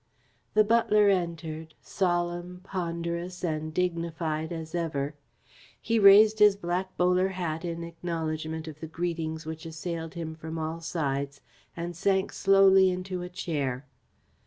[0.55, 5.13] The butler entered, solemn, ponderous and dignified as ever.
[5.79, 10.57] He raised his black bowler hat in acknowledgment of the greetings which assailed him from
[10.57, 11.39] all sides
[11.77, 13.85] and sank slowly into a chair.